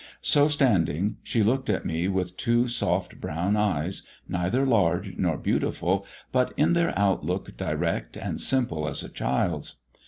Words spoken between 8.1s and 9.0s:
and simple